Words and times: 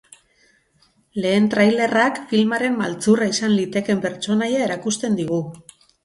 Lehen 1.25 1.43
trailerrak 1.53 2.17
filmaren 2.31 2.79
maltzurra 2.79 3.27
izan 3.33 3.53
litekeen 3.57 4.01
pertsonaia 4.07 4.63
erakusten 4.69 5.19
digu. 5.21 5.39